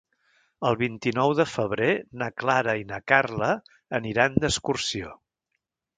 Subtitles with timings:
[0.69, 1.91] El vint-i-nou de febrer
[2.21, 3.51] na Clara i na Carla
[3.99, 5.13] aniran d'excursió.